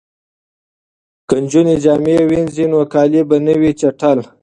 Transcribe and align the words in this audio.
که 1.27 1.35
نجونې 1.43 1.75
جامې 1.83 2.15
وینځي 2.29 2.65
نو 2.71 2.79
کالي 2.93 3.21
به 3.29 3.37
نه 3.45 3.53
وي 3.59 3.71
چټل. 3.79 4.19